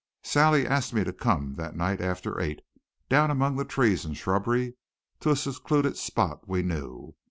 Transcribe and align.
Sally 0.23 0.65
asked 0.65 0.95
me 0.95 1.03
to 1.03 1.13
come 1.13 1.53
that 1.57 1.75
night 1.75 2.01
after 2.01 2.39
eight, 2.41 2.61
down 3.07 3.29
among 3.29 3.55
the 3.55 3.63
trees 3.63 4.03
and 4.03 4.17
shrubbery, 4.17 4.73
to 5.19 5.29
a 5.29 5.35
secluded 5.35 5.95
spot 5.95 6.47
we 6.47 6.63
knew. 6.63 7.13